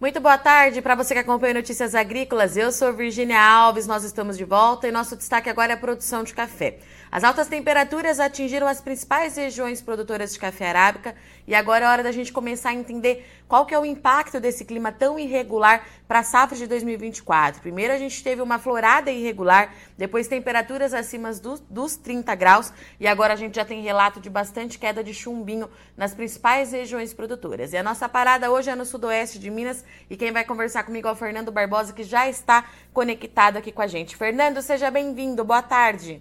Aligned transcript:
Muito 0.00 0.18
boa 0.18 0.38
tarde 0.38 0.80
para 0.80 0.94
você 0.94 1.12
que 1.12 1.20
acompanha 1.20 1.52
Notícias 1.52 1.94
Agrícolas. 1.94 2.56
Eu 2.56 2.72
sou 2.72 2.90
Virginia 2.90 3.38
Alves, 3.38 3.86
nós 3.86 4.02
estamos 4.02 4.38
de 4.38 4.44
volta 4.44 4.88
e 4.88 4.90
nosso 4.90 5.14
destaque 5.14 5.50
agora 5.50 5.72
é 5.72 5.74
a 5.74 5.78
produção 5.78 6.24
de 6.24 6.32
café. 6.32 6.78
As 7.12 7.22
altas 7.22 7.48
temperaturas 7.48 8.18
atingiram 8.18 8.66
as 8.66 8.80
principais 8.80 9.36
regiões 9.36 9.82
produtoras 9.82 10.32
de 10.32 10.38
café 10.38 10.70
arábica 10.70 11.14
e 11.46 11.54
agora 11.54 11.84
é 11.84 11.88
hora 11.90 12.02
da 12.02 12.12
gente 12.12 12.32
começar 12.32 12.70
a 12.70 12.74
entender 12.74 13.28
qual 13.46 13.66
que 13.66 13.74
é 13.74 13.78
o 13.78 13.84
impacto 13.84 14.40
desse 14.40 14.64
clima 14.64 14.90
tão 14.90 15.18
irregular 15.18 15.84
para 16.10 16.18
a 16.18 16.24
safra 16.24 16.58
de 16.58 16.66
2024. 16.66 17.62
Primeiro 17.62 17.92
a 17.92 17.96
gente 17.96 18.20
teve 18.20 18.42
uma 18.42 18.58
florada 18.58 19.12
irregular, 19.12 19.72
depois 19.96 20.26
temperaturas 20.26 20.92
acima 20.92 21.32
dos, 21.34 21.60
dos 21.70 21.94
30 21.94 22.34
graus 22.34 22.72
e 22.98 23.06
agora 23.06 23.34
a 23.34 23.36
gente 23.36 23.54
já 23.54 23.64
tem 23.64 23.80
relato 23.80 24.18
de 24.18 24.28
bastante 24.28 24.76
queda 24.76 25.04
de 25.04 25.14
chumbinho 25.14 25.70
nas 25.96 26.12
principais 26.12 26.72
regiões 26.72 27.14
produtoras. 27.14 27.72
E 27.72 27.76
a 27.76 27.82
nossa 27.84 28.08
parada 28.08 28.50
hoje 28.50 28.68
é 28.70 28.74
no 28.74 28.84
sudoeste 28.84 29.38
de 29.38 29.52
Minas 29.52 29.84
e 30.10 30.16
quem 30.16 30.32
vai 30.32 30.44
conversar 30.44 30.82
comigo 30.82 31.06
é 31.06 31.12
o 31.12 31.14
Fernando 31.14 31.52
Barbosa, 31.52 31.92
que 31.92 32.02
já 32.02 32.28
está 32.28 32.68
conectado 32.92 33.58
aqui 33.58 33.70
com 33.70 33.82
a 33.82 33.86
gente. 33.86 34.16
Fernando, 34.16 34.60
seja 34.62 34.90
bem-vindo, 34.90 35.44
boa 35.44 35.62
tarde. 35.62 36.20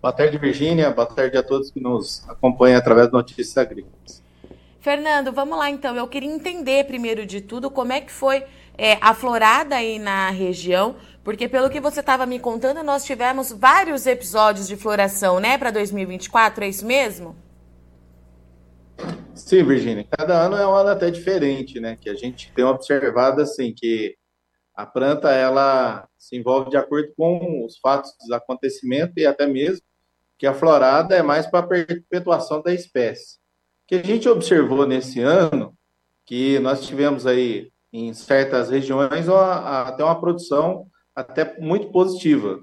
Boa 0.00 0.12
tarde, 0.12 0.38
Virgínia. 0.38 0.92
Boa 0.92 1.08
tarde 1.08 1.36
a 1.36 1.42
todos 1.42 1.72
que 1.72 1.80
nos 1.80 2.22
acompanham 2.28 2.78
através 2.78 3.08
do 3.08 3.14
Notícias 3.14 3.58
Agrícolas. 3.58 4.27
Fernando, 4.88 5.30
vamos 5.30 5.58
lá 5.58 5.68
então. 5.68 5.94
Eu 5.94 6.08
queria 6.08 6.32
entender, 6.32 6.86
primeiro 6.86 7.26
de 7.26 7.42
tudo, 7.42 7.70
como 7.70 7.92
é 7.92 8.00
que 8.00 8.10
foi 8.10 8.42
é, 8.78 8.96
a 9.02 9.12
florada 9.12 9.76
aí 9.76 9.98
na 9.98 10.30
região, 10.30 10.96
porque 11.22 11.46
pelo 11.46 11.68
que 11.68 11.78
você 11.78 12.00
estava 12.00 12.24
me 12.24 12.38
contando, 12.38 12.82
nós 12.82 13.04
tivemos 13.04 13.52
vários 13.52 14.06
episódios 14.06 14.66
de 14.66 14.76
floração, 14.76 15.40
né, 15.40 15.58
para 15.58 15.70
2024, 15.70 16.64
é 16.64 16.68
isso 16.70 16.86
mesmo? 16.86 17.36
Sim, 19.34 19.62
Virgínia. 19.62 20.06
Cada 20.10 20.46
ano 20.46 20.56
é 20.56 20.66
um 20.66 20.72
ano 20.72 20.88
até 20.88 21.10
diferente, 21.10 21.78
né? 21.78 21.98
Que 22.00 22.08
a 22.08 22.14
gente 22.14 22.50
tem 22.52 22.64
observado 22.64 23.42
assim 23.42 23.74
que 23.76 24.16
a 24.74 24.86
planta 24.86 25.30
ela 25.30 26.08
se 26.16 26.34
envolve 26.34 26.70
de 26.70 26.78
acordo 26.78 27.12
com 27.14 27.62
os 27.62 27.76
fatos 27.76 28.10
dos 28.18 28.30
acontecimentos 28.30 29.12
e 29.18 29.26
até 29.26 29.46
mesmo 29.46 29.82
que 30.38 30.46
a 30.46 30.54
florada 30.54 31.14
é 31.14 31.22
mais 31.22 31.46
para 31.46 31.58
a 31.58 31.68
perpetuação 31.68 32.62
da 32.62 32.72
espécie. 32.72 33.36
Que 33.88 33.96
a 33.96 34.02
gente 34.02 34.28
observou 34.28 34.86
nesse 34.86 35.18
ano, 35.20 35.74
que 36.26 36.58
nós 36.58 36.86
tivemos 36.86 37.26
aí 37.26 37.72
em 37.90 38.12
certas 38.12 38.68
regiões 38.68 39.26
até 39.30 40.04
uma 40.04 40.20
produção 40.20 40.86
até 41.16 41.58
muito 41.58 41.90
positiva. 41.90 42.60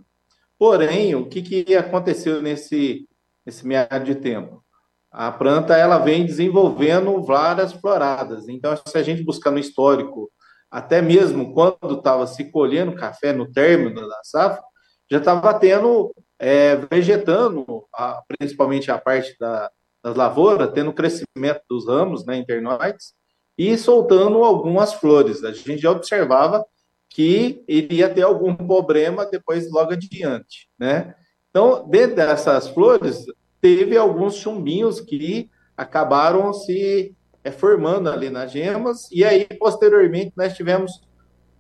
Porém, 0.58 1.16
o 1.16 1.28
que, 1.28 1.42
que 1.42 1.76
aconteceu 1.76 2.44
nesse, 2.44 3.10
nesse 3.44 3.66
meado 3.66 4.06
de 4.06 4.14
tempo? 4.14 4.64
A 5.12 5.32
planta 5.32 5.76
ela 5.76 5.98
vem 5.98 6.28
desenvolvendo 6.28 7.24
várias 7.24 7.74
floradas. 7.74 8.48
Então, 8.48 8.78
se 8.86 8.96
a 8.96 9.02
gente 9.02 9.24
buscar 9.24 9.50
no 9.50 9.58
histórico 9.58 10.32
até 10.70 11.02
mesmo 11.02 11.54
quando 11.54 11.98
estava 11.98 12.28
se 12.28 12.52
colhendo 12.52 12.96
café 12.96 13.34
no 13.34 13.52
término 13.52 14.08
da 14.08 14.20
safra, 14.24 14.62
já 15.10 15.18
estava 15.18 15.54
tendo, 15.58 16.14
é, 16.38 16.76
vegetando, 16.76 17.66
a, 17.92 18.22
principalmente 18.28 18.92
a 18.92 18.98
parte 19.00 19.36
da, 19.40 19.72
das 20.06 20.16
lavouras, 20.16 20.72
tendo 20.72 20.94
crescimento 20.94 21.62
dos 21.68 21.88
ramos 21.88 22.24
né, 22.28 22.38
internoides 22.38 23.16
e 23.58 23.76
soltando 23.76 24.44
algumas 24.44 24.94
flores. 24.94 25.44
A 25.44 25.52
gente 25.52 25.80
já 25.80 25.90
observava 25.90 26.64
que 27.10 27.64
iria 27.68 28.08
ter 28.08 28.22
algum 28.22 28.56
problema 28.56 29.26
depois, 29.26 29.72
logo 29.72 29.94
adiante. 29.94 30.70
Né? 30.78 31.16
Então, 31.50 31.88
dentro 31.90 32.18
dessas 32.18 32.68
flores, 32.68 33.26
teve 33.60 33.98
alguns 33.98 34.36
chumbinhos 34.36 35.02
que 35.02 35.50
acabaram 35.76 36.54
se 36.54 37.16
é, 37.44 37.50
formando 37.50 38.08
ali 38.08 38.30
nas 38.30 38.52
gemas, 38.52 39.10
e 39.12 39.26
aí, 39.26 39.48
posteriormente, 39.58 40.34
nós 40.36 40.54
tivemos 40.54 41.02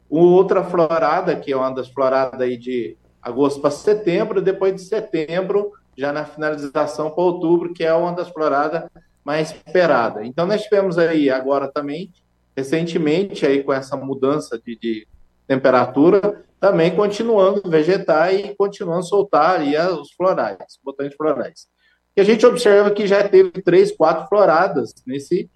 outra 0.07 0.63
florada, 0.63 1.35
que 1.35 1.51
é 1.51 1.57
uma 1.57 1.72
das 1.72 1.88
floradas 1.88 2.39
aí 2.39 2.57
de 2.57 2.95
agosto 3.23 3.59
para 3.59 3.72
setembro, 3.72 4.39
depois 4.39 4.75
de 4.75 4.81
setembro, 4.81 5.72
já 5.97 6.11
na 6.11 6.25
finalização 6.25 7.09
para 7.09 7.23
outubro, 7.23 7.73
que 7.73 7.83
é 7.83 7.94
uma 7.94 8.13
das 8.13 8.29
floradas 8.29 8.89
mais 9.23 9.51
esperada. 9.51 10.25
Então, 10.25 10.45
nós 10.45 10.61
tivemos 10.61 10.97
aí 10.97 11.29
agora 11.29 11.72
também, 11.72 12.11
recentemente, 12.56 13.45
aí 13.45 13.63
com 13.63 13.73
essa 13.73 13.95
mudança 13.97 14.59
de, 14.59 14.78
de 14.78 15.07
temperatura, 15.47 16.44
também 16.59 16.95
continuando 16.95 17.69
vegetar 17.69 18.33
e 18.33 18.56
continuando 18.56 19.03
soltar 19.03 19.59
aí 19.59 19.75
os 19.78 20.11
florais, 20.13 20.57
botões 20.83 21.13
florais. 21.16 21.67
E 22.16 22.22
a 22.22 22.23
gente 22.23 22.45
observa 22.45 22.91
que 22.91 23.07
já 23.07 23.27
teve 23.27 23.51
três, 23.62 23.91
quatro 23.91 24.27
floradas 24.27 24.94
nesse 25.06 25.50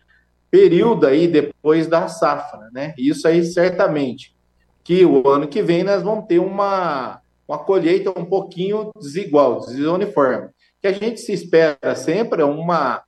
período 0.51 1.05
aí 1.05 1.27
depois 1.27 1.87
da 1.87 2.07
safra, 2.07 2.69
né? 2.73 2.93
Isso 2.97 3.27
aí 3.27 3.43
certamente 3.45 4.35
que 4.89 5.05
o 5.05 5.29
ano 5.29 5.47
que 5.47 5.61
vem 5.61 5.83
nós 5.83 6.01
vamos 6.01 6.25
ter 6.25 6.39
uma, 6.39 7.21
uma 7.49 7.57
colheita 7.57 8.11
um 8.11 8.25
pouquinho 8.25 8.91
desigual, 8.95 9.61
desuniforme. 9.61 10.49
Que 10.79 10.87
a 10.87 10.93
gente 10.93 11.19
se 11.19 11.33
espera 11.33 11.95
sempre 11.95 12.43
uma 12.43 13.03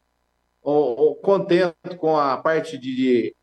o, 0.63 1.11
o 1.11 1.15
contento 1.15 1.95
com 1.97 2.17
a 2.17 2.37
parte 2.37 2.77
de 2.77 3.35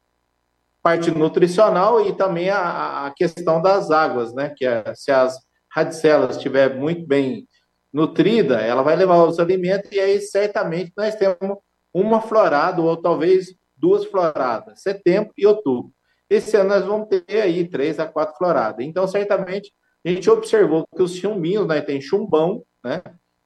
parte 0.82 1.10
nutricional 1.10 2.04
e 2.04 2.14
também 2.16 2.50
a, 2.50 3.06
a 3.06 3.10
questão 3.12 3.62
das 3.62 3.92
águas, 3.92 4.34
né? 4.34 4.52
Que 4.56 4.66
é, 4.66 4.92
se 4.94 5.12
as 5.12 5.38
radicelas 5.70 6.36
estiver 6.36 6.74
muito 6.74 7.06
bem 7.06 7.46
nutrida, 7.92 8.60
ela 8.60 8.82
vai 8.82 8.96
levar 8.96 9.22
os 9.24 9.38
alimentos 9.38 9.90
e 9.92 10.00
aí 10.00 10.20
certamente 10.20 10.92
nós 10.96 11.14
temos 11.14 11.58
uma 11.94 12.20
florada 12.20 12.82
ou 12.82 12.96
talvez 12.96 13.54
duas 13.76 14.04
floradas, 14.04 14.82
setembro 14.82 15.32
e 15.38 15.46
outubro. 15.46 15.92
Esse 16.28 16.56
ano 16.56 16.70
nós 16.70 16.84
vamos 16.84 17.08
ter 17.08 17.40
aí 17.40 17.66
três 17.68 17.98
a 18.00 18.06
quatro 18.06 18.36
floradas. 18.36 18.84
Então, 18.84 19.06
certamente, 19.06 19.72
a 20.08 20.12
gente 20.12 20.30
observou 20.30 20.86
que 20.94 21.02
os 21.02 21.14
chumbinhos, 21.14 21.66
né, 21.66 21.80
tem 21.80 22.00
chumbão, 22.00 22.62
né, 22.84 23.02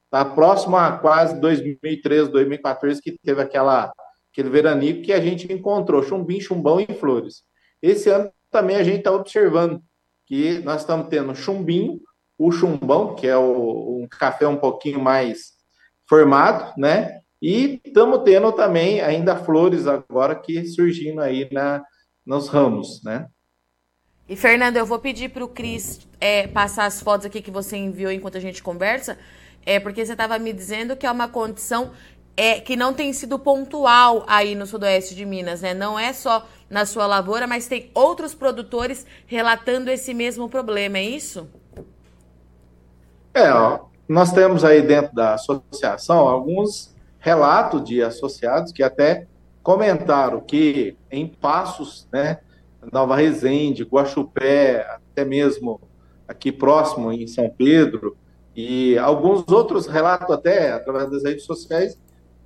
tá 0.09 0.23
próximo 0.23 0.77
a 0.77 0.91
quase 0.97 1.39
2013, 1.39 2.31
2014, 2.31 3.01
que 3.01 3.17
teve 3.23 3.41
aquela, 3.41 3.91
aquele 4.31 4.49
veranico 4.49 5.01
que 5.01 5.13
a 5.13 5.19
gente 5.19 5.51
encontrou 5.51 6.03
chumbim, 6.03 6.39
chumbão 6.39 6.79
e 6.79 6.85
flores. 6.93 7.43
Esse 7.81 8.09
ano 8.09 8.31
também 8.51 8.75
a 8.75 8.83
gente 8.83 8.99
está 8.99 9.11
observando 9.11 9.81
que 10.25 10.59
nós 10.59 10.81
estamos 10.81 11.07
tendo 11.07 11.35
chumbinho, 11.35 11.99
o 12.37 12.51
chumbão, 12.51 13.15
que 13.15 13.27
é 13.27 13.35
o, 13.35 14.01
um 14.01 14.07
café 14.07 14.47
um 14.47 14.57
pouquinho 14.57 15.01
mais 15.01 15.53
formado, 16.07 16.73
né? 16.77 17.19
E 17.41 17.81
estamos 17.83 18.23
tendo 18.23 18.51
também 18.51 19.01
ainda 19.01 19.35
flores 19.35 19.85
agora 19.87 20.35
que 20.35 20.65
surgindo 20.65 21.21
aí 21.21 21.49
na, 21.51 21.83
nos 22.25 22.47
ramos, 22.47 23.03
né? 23.03 23.27
E 24.27 24.35
Fernando, 24.35 24.77
eu 24.77 24.85
vou 24.85 24.99
pedir 24.99 25.29
para 25.29 25.43
o 25.43 25.47
Cris 25.47 26.07
é, 26.19 26.47
passar 26.47 26.85
as 26.85 27.01
fotos 27.01 27.25
aqui 27.25 27.41
que 27.41 27.51
você 27.51 27.75
enviou 27.75 28.11
enquanto 28.11 28.37
a 28.37 28.41
gente 28.41 28.63
conversa, 28.63 29.17
é 29.65 29.79
porque 29.79 30.05
você 30.05 30.13
estava 30.13 30.39
me 30.39 30.53
dizendo 30.53 30.95
que 30.95 31.05
é 31.05 31.11
uma 31.11 31.27
condição 31.27 31.91
é 32.35 32.59
que 32.59 32.75
não 32.75 32.93
tem 32.93 33.13
sido 33.13 33.37
pontual 33.37 34.23
aí 34.27 34.55
no 34.55 34.65
sudoeste 34.65 35.13
de 35.13 35.23
Minas, 35.23 35.61
né? 35.61 35.73
Não 35.73 35.99
é 35.99 36.11
só 36.13 36.47
na 36.67 36.85
sua 36.85 37.05
lavoura, 37.05 37.45
mas 37.45 37.67
tem 37.67 37.91
outros 37.93 38.33
produtores 38.33 39.05
relatando 39.27 39.91
esse 39.91 40.13
mesmo 40.13 40.49
problema, 40.49 40.97
é 40.97 41.03
isso? 41.03 41.47
É, 43.33 43.51
ó, 43.51 43.81
nós 44.07 44.31
temos 44.31 44.63
aí 44.63 44.81
dentro 44.81 45.13
da 45.13 45.35
associação 45.35 46.27
alguns 46.27 46.95
relatos 47.19 47.83
de 47.83 48.01
associados 48.01 48.71
que 48.71 48.81
até 48.81 49.27
comentaram 49.61 50.41
que 50.41 50.97
em 51.11 51.27
Passos, 51.27 52.07
né, 52.11 52.39
Nova 52.91 53.15
Resende, 53.15 53.83
Guaxupé, 53.83 54.85
até 54.89 55.23
mesmo 55.23 55.81
aqui 56.27 56.51
próximo 56.51 57.11
em 57.11 57.27
São 57.27 57.49
Pedro, 57.49 58.17
e 58.55 58.97
alguns 58.97 59.47
outros 59.47 59.87
relatos 59.87 60.29
até 60.29 60.71
através 60.71 61.09
das 61.09 61.23
redes 61.23 61.43
sociais 61.43 61.99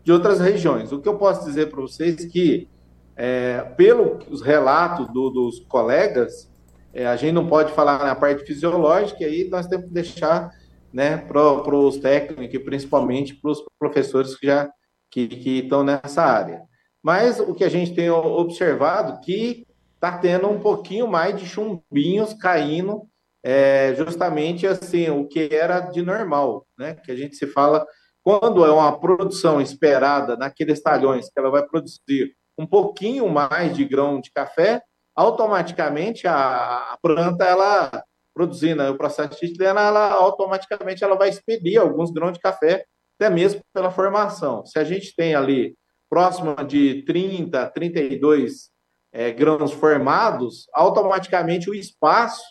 de 0.03 0.11
outras 0.11 0.39
regiões. 0.39 0.91
O 0.91 0.99
que 0.99 1.09
eu 1.09 1.17
posso 1.17 1.45
dizer 1.45 1.69
para 1.69 1.81
vocês 1.81 2.23
é 2.23 2.27
que, 2.29 2.67
é, 3.15 3.61
pelos 3.75 4.41
relatos 4.41 5.07
do, 5.11 5.29
dos 5.29 5.59
colegas, 5.67 6.49
é, 6.93 7.05
a 7.05 7.15
gente 7.15 7.33
não 7.33 7.45
pode 7.45 7.73
falar 7.73 8.05
na 8.05 8.15
parte 8.15 8.45
fisiológica, 8.45 9.23
e 9.23 9.25
aí 9.25 9.49
nós 9.49 9.67
temos 9.67 9.87
que 9.87 9.93
deixar 9.93 10.49
né, 10.93 11.17
para 11.17 11.75
os 11.75 11.97
técnicos 11.97 12.55
e 12.55 12.59
principalmente 12.59 13.35
para 13.35 13.51
os 13.51 13.61
professores 13.77 14.35
que 14.35 14.47
já 14.47 14.69
que, 15.11 15.27
que 15.27 15.59
estão 15.59 15.83
nessa 15.83 16.23
área. 16.23 16.61
Mas 17.03 17.39
o 17.39 17.53
que 17.53 17.63
a 17.63 17.69
gente 17.69 17.93
tem 17.93 18.09
observado 18.09 19.19
que 19.21 19.66
está 19.97 20.17
tendo 20.17 20.47
um 20.47 20.59
pouquinho 20.59 21.07
mais 21.07 21.37
de 21.37 21.45
chumbinhos 21.45 22.33
caindo, 22.33 23.07
é, 23.43 23.93
justamente 23.95 24.65
assim, 24.65 25.09
o 25.09 25.27
que 25.27 25.49
era 25.51 25.79
de 25.79 26.01
normal, 26.01 26.65
né? 26.77 26.95
Que 26.95 27.11
a 27.11 27.15
gente 27.15 27.35
se 27.35 27.47
fala 27.47 27.85
quando 28.23 28.63
é 28.65 28.71
uma 28.71 28.99
produção 28.99 29.59
esperada 29.59 30.35
naqueles 30.35 30.81
talhões 30.81 31.29
que 31.29 31.39
ela 31.39 31.49
vai 31.49 31.65
produzir 31.65 32.35
um 32.57 32.65
pouquinho 32.65 33.27
mais 33.29 33.75
de 33.75 33.85
grão 33.85 34.19
de 34.19 34.31
café, 34.31 34.81
automaticamente 35.15 36.27
a, 36.27 36.93
a 36.93 36.97
planta 37.01 37.45
ela 37.45 38.03
produzindo 38.33 38.83
o 38.83 38.97
processo 38.97 39.39
de 39.39 39.63
ela, 39.63 39.81
ela 39.81 40.11
automaticamente 40.11 41.03
ela 41.03 41.15
vai 41.15 41.29
expedir 41.29 41.79
alguns 41.79 42.11
grãos 42.11 42.33
de 42.33 42.39
café, 42.39 42.85
até 43.19 43.33
mesmo 43.33 43.61
pela 43.73 43.89
formação. 43.89 44.63
Se 44.63 44.77
a 44.77 44.83
gente 44.83 45.15
tem 45.15 45.33
ali 45.33 45.75
próximo 46.07 46.55
de 46.63 47.03
30, 47.03 47.67
32 47.71 48.69
é, 49.17 49.31
grãos 49.31 49.71
formados, 49.71 50.67
automaticamente 50.71 51.71
o 51.71 51.73
espaço 51.73 52.43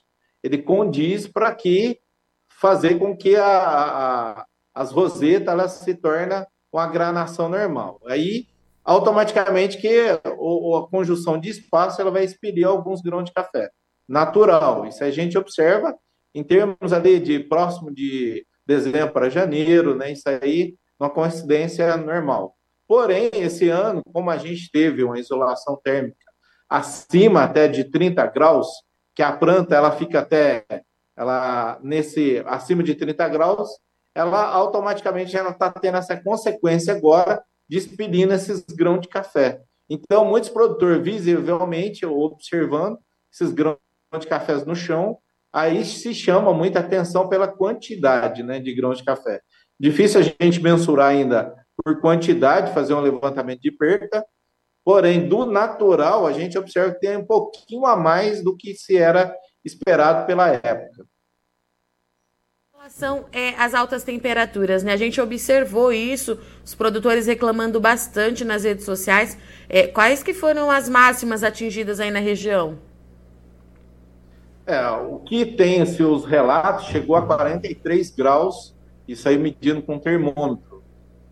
ele 0.43 0.59
condiz 0.59 1.29
para 1.29 1.55
que 1.55 2.01
fazer 2.61 2.99
com 2.99 3.17
que 3.17 3.37
a, 3.37 3.47
a, 3.47 4.47
as 4.75 4.91
rosetas 4.91 5.47
elas 5.47 5.73
se 5.75 5.95
tornem 5.95 6.45
uma 6.73 6.89
granação 6.89 7.49
normal. 7.49 8.01
Aí 8.05 8.49
automaticamente 8.85 9.79
que 9.79 10.21
o, 10.37 10.77
a 10.77 10.89
conjunção 10.89 11.39
de 11.39 11.51
espaço 11.51 12.01
ela 12.01 12.11
vai 12.11 12.25
expelir 12.25 12.67
alguns 12.67 13.01
grãos 13.01 13.27
de 13.27 13.33
café 13.33 13.71
natural. 14.09 14.87
Isso 14.87 15.05
a 15.05 15.11
gente 15.13 15.39
observa 15.39 15.97
em 16.35 16.43
termos 16.43 16.93
ali 16.93 17.21
de 17.21 17.39
próximo 17.39 17.95
de 17.95 18.45
dezembro 18.67 19.13
para 19.13 19.31
janeiro, 19.31 19.95
né? 19.95 20.11
Isso 20.11 20.29
aí 20.29 20.75
uma 20.99 21.11
coincidência 21.11 21.97
normal. 21.97 22.57
Porém, 22.89 23.31
esse 23.35 23.69
ano, 23.69 24.03
como 24.13 24.31
a 24.31 24.37
gente 24.37 24.69
teve 24.73 25.05
uma 25.05 25.21
isolação 25.21 25.79
térmica 25.81 26.26
acima 26.69 27.45
até 27.45 27.69
de 27.69 27.85
30 27.85 28.27
graus, 28.27 28.69
que 29.15 29.23
a 29.23 29.33
planta 29.33 29.75
ela 29.75 29.93
fica 29.93 30.21
até 30.21 30.65
ela 31.17 31.79
nesse 31.83 32.43
acima 32.47 32.83
de 32.83 32.95
30 32.95 33.29
graus, 33.29 33.69
ela 34.15 34.45
automaticamente 34.45 35.37
ela 35.37 35.51
está 35.51 35.71
tendo 35.71 35.97
essa 35.97 36.17
consequência 36.17 36.95
agora 36.95 37.43
de 37.69 37.79
esses 37.79 38.65
grãos 38.77 39.01
de 39.01 39.09
café. 39.09 39.61
Então, 39.89 40.25
muitos 40.25 40.51
produtores 40.51 41.03
visivelmente 41.03 42.05
observando 42.05 42.99
esses 43.33 43.53
grãos 43.53 43.79
de 44.19 44.27
cafés 44.27 44.65
no 44.65 44.75
chão, 44.75 45.19
aí 45.53 45.85
se 45.85 46.15
chama 46.15 46.53
muita 46.53 46.81
atenção 46.81 47.29
pela 47.29 47.49
quantidade 47.49 48.43
né, 48.43 48.59
de 48.59 48.75
grãos 48.75 48.99
de 48.99 49.05
café. 49.05 49.41
Difícil 49.79 50.21
a 50.21 50.45
gente 50.45 50.63
mensurar 50.63 51.09
ainda 51.09 51.55
por 51.85 52.01
quantidade, 52.01 52.73
fazer 52.73 52.95
um 52.95 53.01
levantamento 53.01 53.61
de 53.61 53.71
perca, 53.71 54.25
porém, 54.87 55.29
do 55.29 55.45
natural, 55.45 56.29
a 56.29 56.33
gente 56.33 56.57
observa 56.57 56.95
que 56.95 57.01
tem 57.01 57.17
um 57.17 57.25
pouquinho 57.25 57.85
a 57.87 57.97
mais 57.97 58.41
do 58.41 58.57
que 58.57 58.73
se 58.73 58.97
era 58.97 59.37
esperado 59.65 60.25
pela 60.27 60.49
época. 60.49 61.05
São 62.89 63.25
é, 63.33 63.49
as 63.57 63.75
altas 63.75 64.05
temperaturas, 64.05 64.85
né? 64.85 64.93
A 64.93 64.97
gente 64.97 65.21
observou 65.21 65.93
isso, 65.93 66.39
os 66.65 66.73
produtores 66.73 67.27
reclamando 67.27 67.81
bastante 67.81 68.45
nas 68.45 68.63
redes 68.63 68.85
sociais. 68.85 69.37
É, 69.69 69.89
quais 69.89 70.23
que 70.23 70.33
foram 70.33 70.71
as 70.71 70.89
máximas 70.89 71.43
atingidas 71.43 71.99
aí 71.99 72.13
na 72.13 72.21
região? 72.21 72.79
É, 74.65 74.89
o 74.89 75.19
que 75.19 75.45
tem 75.45 75.83
assim, 75.83 76.05
os 76.05 76.25
relatos 76.25 76.87
chegou 76.87 77.17
a 77.17 77.27
43 77.27 78.09
graus, 78.13 78.73
isso 79.09 79.29
aí 79.29 79.37
medindo 79.37 79.83
com 79.83 79.99
termômetro. 79.99 80.85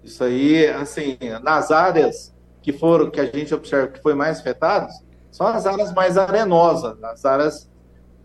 Isso 0.03 0.25
aí, 0.25 0.67
assim, 0.67 1.17
nas 1.41 1.71
áreas 1.71 2.34
que 2.65 2.73
foram, 2.73 3.11
que 3.11 3.21
a 3.21 3.27
gente 3.27 3.55
observa 3.55 3.89
que 3.89 4.01
foi 4.01 4.15
mais 4.15 4.41
afetadas, 4.41 4.95
são 5.31 5.47
as 5.47 5.67
áreas 5.67 5.93
mais 5.93 6.17
arenosas, 6.17 7.03
as 7.05 7.23
áreas 7.23 7.71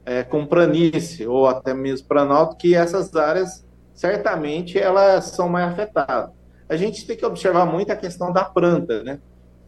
é, 0.05 0.23
com 0.23 0.45
planície 0.45 1.27
ou 1.27 1.45
até 1.45 1.73
mesmo 1.73 2.07
planalto, 2.07 2.55
que 2.55 2.73
essas 2.73 3.13
áreas 3.17 3.67
certamente 3.93 4.79
elas 4.79 5.25
são 5.25 5.49
mais 5.49 5.73
afetadas. 5.73 6.31
A 6.69 6.77
gente 6.77 7.05
tem 7.05 7.17
que 7.17 7.25
observar 7.25 7.65
muito 7.65 7.91
a 7.91 7.97
questão 7.97 8.31
da 8.31 8.45
planta, 8.45 9.03
né? 9.03 9.19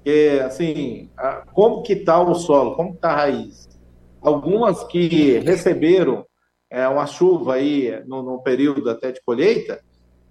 Que, 0.05 0.39
assim, 0.39 1.09
a, 1.17 1.43
como 1.51 1.83
que 1.83 1.93
está 1.93 2.17
o 2.21 2.33
solo, 2.33 2.75
como 2.75 2.93
está 2.93 3.09
a 3.09 3.15
raiz. 3.15 3.67
Algumas 4.21 4.85
que 4.85 5.39
receberam 5.39 6.25
é, 6.69 6.87
uma 6.87 7.05
chuva 7.05 7.55
aí 7.55 8.01
no, 8.07 8.23
no 8.23 8.41
período 8.41 8.89
até 8.89 9.11
de 9.11 9.21
colheita, 9.25 9.81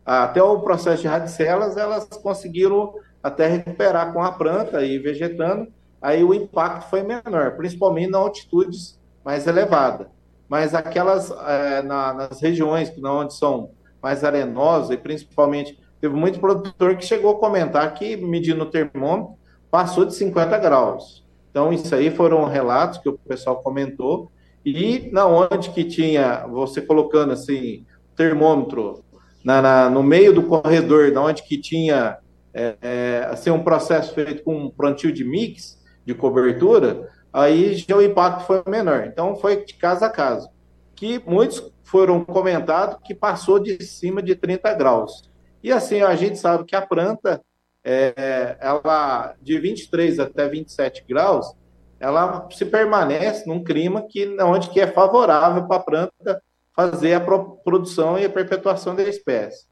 até 0.07 0.43
o 0.43 0.61
processo 0.61 1.03
de 1.03 1.09
radicelas, 1.09 1.77
elas 1.77 2.07
conseguiram 2.23 2.95
até 3.23 3.47
recuperar 3.47 4.13
com 4.13 4.23
a 4.23 4.33
planta 4.33 4.85
e 4.85 4.99
vegetando, 4.99 5.69
aí 6.01 6.25
o 6.25 6.33
impacto 6.33 6.89
foi 6.89 7.03
menor, 7.03 7.57
principalmente 7.57 8.11
nas 8.11 8.21
altitudes 8.21 8.99
mais 9.25 9.47
elevadas. 9.47 10.07
Mas 10.49 10.75
aquelas 10.75 11.31
é, 11.31 11.83
na, 11.83 12.13
nas 12.13 12.41
regiões 12.41 12.91
que 12.91 13.01
não 13.01 13.21
onde 13.21 13.35
são 13.35 13.71
mais 14.03 14.25
arenosas, 14.25 14.91
e 14.91 14.97
principalmente 14.97 15.79
teve 16.01 16.15
muito 16.15 16.41
produtor 16.41 16.97
que 16.97 17.05
chegou 17.05 17.33
a 17.33 17.39
comentar 17.39 17.93
que 17.95 18.17
medindo 18.17 18.63
o 18.65 18.71
termômetro 18.71 19.35
passou 19.71 20.05
de 20.05 20.15
50 20.15 20.59
graus. 20.59 21.25
Então, 21.51 21.73
isso 21.73 21.95
aí 21.95 22.11
foram 22.11 22.45
relatos 22.45 22.99
que 22.99 23.09
o 23.09 23.19
pessoal 23.19 23.63
comentou. 23.63 24.31
E 24.65 25.09
na 25.13 25.27
onde 25.27 25.71
que 25.71 25.85
tinha, 25.85 26.47
você 26.47 26.81
colocando 26.81 27.33
assim, 27.33 27.85
termômetro 28.17 29.03
na, 29.45 29.61
na, 29.61 29.91
no 29.91 30.03
meio 30.03 30.33
do 30.33 30.43
corredor, 30.43 31.11
na 31.11 31.23
onde 31.23 31.43
que 31.43 31.59
tinha 31.59 32.19
é, 32.53 32.77
é, 32.81 33.27
assim, 33.31 33.51
um 33.51 33.63
processo 33.63 34.15
feito 34.15 34.43
com 34.43 34.57
um 34.57 34.71
plantio 34.71 35.13
de 35.13 35.25
mix, 35.25 35.79
de 36.05 36.15
cobertura, 36.15 37.09
aí 37.33 37.75
já 37.75 37.97
o 37.97 38.03
impacto 38.03 38.45
foi 38.45 38.63
menor. 38.67 39.05
Então, 39.07 39.37
foi 39.37 39.65
de 39.65 39.75
casa 39.75 40.07
a 40.07 40.11
casa. 40.11 40.51
Que 40.95 41.23
muitos 41.27 41.73
foram 41.83 42.25
comentados 42.25 42.99
que 43.05 43.15
passou 43.15 43.59
de 43.59 43.83
cima 43.85 44.23
de 44.23 44.35
30 44.35 44.73
graus. 44.75 45.29
E 45.63 45.73
assim, 45.73 46.01
a 46.01 46.15
gente 46.15 46.39
sabe 46.39 46.65
que 46.65 46.75
a 46.75 46.87
planta, 46.87 47.41
é, 47.85 48.57
ela 48.61 49.35
de 49.41 49.59
23 49.59 50.19
até 50.19 50.49
27 50.49 51.05
graus, 51.09 51.55
ela 51.99 52.49
se 52.51 52.65
permanece 52.65 53.47
num 53.47 53.63
clima 53.63 54.07
que 54.09 54.27
onde 54.43 54.71
que 54.71 54.81
é 54.81 54.87
favorável 54.87 55.67
para 55.67 55.77
a 55.77 55.81
planta 55.81 56.43
fazer 56.75 57.13
a 57.13 57.21
produção 57.21 58.19
e 58.19 58.25
a 58.25 58.31
perpetuação 58.31 58.95
da 58.95 59.03
espécie. 59.03 59.67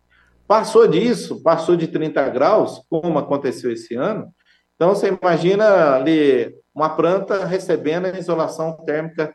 Passou 0.49 0.89
disso, 0.89 1.43
passou 1.43 1.77
de 1.77 1.87
30 1.87 2.27
graus, 2.31 2.83
como 2.89 3.19
aconteceu 3.19 3.71
esse 3.71 3.95
ano, 3.95 4.33
então 4.75 4.95
você 4.95 5.09
imagina 5.09 5.97
ali 5.97 6.55
uma 6.75 6.89
planta 6.89 7.45
recebendo 7.45 8.07
a 8.07 8.19
isolação 8.19 8.73
térmica 8.87 9.35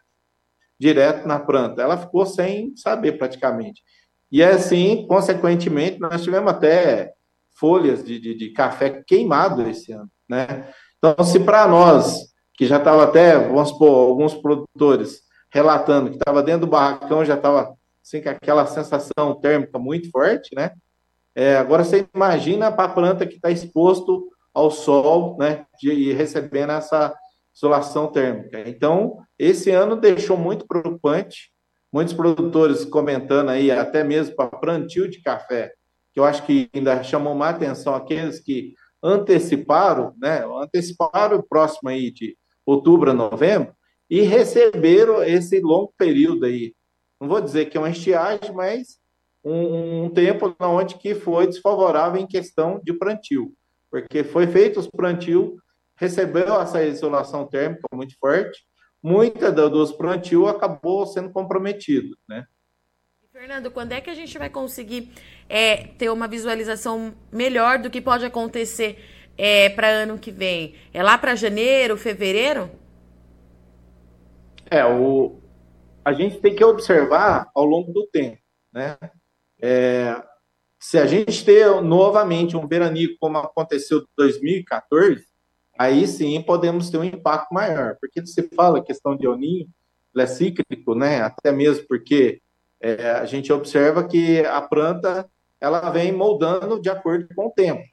direto 0.80 1.28
na 1.28 1.38
planta. 1.38 1.82
Ela 1.82 1.98
ficou 1.98 2.26
sem 2.26 2.76
saber 2.76 3.18
praticamente. 3.18 3.84
E 4.32 4.42
assim, 4.42 5.06
consequentemente, 5.08 6.00
nós 6.00 6.24
tivemos 6.24 6.52
até 6.52 7.14
folhas 7.52 8.04
de, 8.04 8.20
de, 8.20 8.34
de 8.34 8.50
café 8.50 9.04
queimado 9.06 9.62
esse 9.70 9.92
ano, 9.92 10.10
né? 10.28 10.68
Então, 10.98 11.24
se 11.24 11.40
para 11.42 11.68
nós, 11.68 12.34
que 12.56 12.66
já 12.66 12.78
estava 12.78 13.04
até, 13.04 13.38
vamos 13.38 13.70
supor, 13.70 14.10
alguns 14.10 14.34
produtores 14.34 15.22
relatando 15.52 16.10
que 16.10 16.16
estava 16.16 16.42
dentro 16.42 16.62
do 16.62 16.72
barracão, 16.72 17.24
já 17.24 17.36
estava 17.36 17.76
assim, 18.04 18.22
com 18.22 18.30
aquela 18.30 18.66
sensação 18.66 19.40
térmica 19.40 19.78
muito 19.78 20.10
forte, 20.10 20.56
né? 20.56 20.72
É, 21.36 21.58
agora 21.58 21.84
você 21.84 22.08
imagina 22.14 22.72
para 22.72 22.86
a 22.86 22.94
planta 22.94 23.26
que 23.26 23.36
está 23.36 23.50
exposto 23.50 24.30
ao 24.54 24.70
sol, 24.70 25.38
né? 25.40 25.66
E 25.82 26.14
recebendo 26.14 26.72
essa 26.72 27.14
isolação 27.56 28.08
térmica. 28.08 28.68
Então, 28.68 29.18
esse 29.38 29.72
ano 29.72 29.96
deixou 29.96 30.38
muito 30.38 30.68
preocupante, 30.68 31.52
muitos 31.92 32.14
produtores 32.14 32.86
comentando 32.86 33.50
aí, 33.50 33.72
até 33.72 34.04
mesmo 34.04 34.36
para 34.36 34.58
plantio 34.58 35.10
de 35.10 35.22
café, 35.22 35.72
que 36.14 36.20
eu 36.20 36.24
acho 36.24 36.46
que 36.46 36.70
ainda 36.74 37.04
chamou 37.04 37.36
mais 37.36 37.56
atenção 37.56 37.96
aqueles 37.96 38.40
que 38.40 38.74
anteciparam, 39.04 40.14
né, 40.18 40.46
anteciparam 40.62 41.38
o 41.38 41.44
próximo 41.44 41.90
aí 41.90 42.12
de 42.12 42.38
outubro 42.66 43.12
a 43.12 43.14
novembro 43.14 43.74
e 44.10 44.22
receberam 44.22 45.24
esse 45.24 45.60
longo 45.60 45.94
período 45.98 46.46
aí. 46.46 46.74
Não 47.20 47.28
vou 47.28 47.42
dizer 47.42 47.66
que 47.66 47.78
é 47.78 47.80
uma 47.80 47.90
estiagem, 47.90 48.54
mas 48.54 49.00
um, 49.44 50.06
um 50.06 50.10
tempo 50.10 50.56
onde 50.60 50.96
que 50.96 51.14
foi 51.14 51.48
desfavorável 51.48 52.22
em 52.22 52.28
questão 52.28 52.80
de 52.84 52.94
plantio, 52.94 53.54
porque 53.92 54.24
foi 54.24 54.48
feito 54.48 54.80
os 54.80 54.88
plantio, 54.88 55.58
recebeu 55.96 56.60
essa 56.60 56.84
isolação 56.84 57.46
térmica 57.46 57.84
muito 57.94 58.16
forte, 58.18 58.64
muita 59.02 59.52
dos 59.52 59.92
plantio 59.92 60.48
acabou 60.48 61.06
sendo 61.06 61.30
comprometido, 61.30 62.18
né? 62.28 62.46
Fernando, 63.32 63.72
quando 63.72 63.92
é 63.92 64.00
que 64.00 64.10
a 64.10 64.16
gente 64.16 64.38
vai 64.38 64.50
conseguir 64.50 65.12
é, 65.50 65.88
ter 65.88 66.10
uma 66.10 66.28
visualização 66.28 67.14
melhor 67.32 67.80
do 67.80 67.90
que 67.90 68.00
pode 68.00 68.24
acontecer 68.24 69.04
é, 69.38 69.70
para 69.70 69.88
ano 69.88 70.20
que 70.20 70.32
vem? 70.32 70.76
É 70.94 71.02
lá 71.02 71.18
para 71.18 71.36
janeiro, 71.36 71.98
fevereiro? 71.98 72.70
É, 74.70 74.86
o, 74.86 75.36
a 76.06 76.14
gente 76.14 76.40
tem 76.40 76.56
que 76.56 76.64
observar 76.64 77.50
ao 77.56 77.66
longo 77.66 77.92
do 77.92 78.06
tempo, 78.08 78.38
né? 78.72 78.98
É, 79.66 80.22
se 80.78 80.98
a 80.98 81.06
gente 81.06 81.46
ter 81.46 81.82
novamente 81.82 82.58
um 82.58 82.68
veranico 82.68 83.16
como 83.18 83.38
aconteceu 83.38 84.00
em 84.00 84.06
2014, 84.18 85.24
aí 85.80 86.06
sim 86.06 86.42
podemos 86.42 86.90
ter 86.90 86.98
um 86.98 87.04
impacto 87.06 87.54
maior, 87.54 87.96
porque 88.02 88.20
você 88.20 88.44
fala 88.50 88.84
questão 88.84 89.16
de 89.16 89.26
oninho, 89.26 89.66
é 90.18 90.26
cíclico, 90.26 90.94
né? 90.94 91.22
Até 91.22 91.54
mesmo 91.54 91.86
porque 91.88 92.42
é, 92.82 93.12
a 93.12 93.26
gente 93.26 93.54
observa 93.54 94.04
que 94.06 94.42
a 94.46 94.62
planta 94.62 95.26
ela 95.62 95.90
vem 95.90 96.12
moldando 96.12 96.82
de 96.82 96.90
acordo 96.90 97.26
com 97.34 97.48
o 97.48 97.52
tempo. 97.52 97.84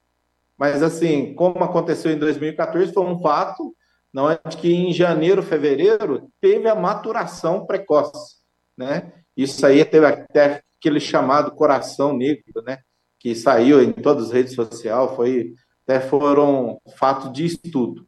Mas 0.59 0.83
assim, 0.83 1.33
como 1.35 1.63
aconteceu 1.63 2.11
em 2.11 2.19
2014, 2.19 2.93
foi 2.93 3.05
um 3.05 3.21
fato, 3.21 3.73
não 4.13 4.29
é 4.29 4.37
que 4.37 4.75
em 4.75 4.93
janeiro, 4.93 5.41
fevereiro 5.41 6.29
teve 6.41 6.69
a 6.69 6.75
maturação 6.75 7.65
precoce, 7.65 8.39
né? 8.77 9.13
Isso 9.37 9.65
aí 9.65 9.85
teve 9.85 10.07
até 10.07 10.63
aquele 10.81 10.99
chamado 10.99 11.51
coração 11.53 12.17
negro, 12.17 12.63
né? 12.65 12.79
Que 13.19 13.35
saiu 13.35 13.83
em 13.83 13.93
todas 13.93 14.27
as 14.27 14.33
redes 14.33 14.55
sociais, 14.55 15.15
foi 15.15 15.55
até 15.87 16.01
foram 16.01 16.81
fatos 16.97 17.33
de 17.33 17.45
estudo. 17.45 18.07